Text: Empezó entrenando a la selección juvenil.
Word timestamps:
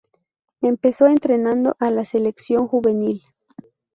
Empezó 0.63 1.05
entrenando 1.05 1.75
a 1.77 1.91
la 1.91 2.05
selección 2.05 2.67
juvenil. 2.67 3.21